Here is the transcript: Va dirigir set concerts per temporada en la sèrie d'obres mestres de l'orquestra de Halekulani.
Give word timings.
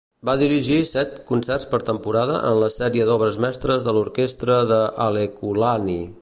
Va 0.27 0.33
dirigir 0.41 0.77
set 0.91 1.11
concerts 1.27 1.67
per 1.73 1.79
temporada 1.89 2.39
en 2.53 2.57
la 2.63 2.71
sèrie 2.77 3.07
d'obres 3.11 3.37
mestres 3.47 3.87
de 3.89 3.95
l'orquestra 3.99 4.57
de 4.73 4.81
Halekulani. 5.07 6.01